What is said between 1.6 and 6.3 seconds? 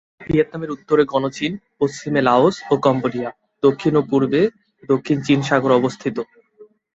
পশ্চিমে লাওস ও কম্বোডিয়া, দক্ষিণ ও পূর্বে দক্ষিণ চীন সাগর অবস্থিত।